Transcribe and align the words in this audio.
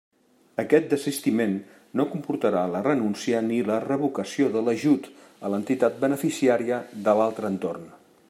Aquest 0.61 0.85
desistiment 0.93 1.51
no 1.99 2.05
comportarà 2.13 2.63
la 2.75 2.81
renúncia 2.87 3.41
ni 3.49 3.59
la 3.69 3.77
revocació 3.85 4.49
de 4.57 4.65
l'ajut 4.69 5.09
a 5.21 5.51
l'entitat 5.55 6.03
beneficiària 6.07 6.81
de 7.09 7.19
l'altre 7.21 7.53
entorn. 7.55 7.87